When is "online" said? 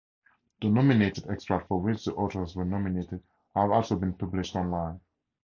4.55-4.99